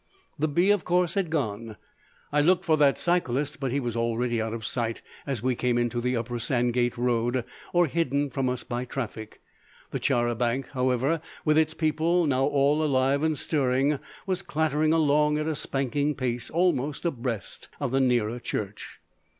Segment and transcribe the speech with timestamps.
[0.39, 1.77] The bee, of course, had gone.
[2.31, 5.77] I looked for that cyclist, but he was already out of sight as we came
[5.77, 9.41] into the Upper Sandgate Road or hidden from us by traffic;
[9.91, 14.91] the char a banc, however, with its people now all alive and stirring, was clattering
[14.91, 19.01] along at a spanking pace almost abreast of the nearer church.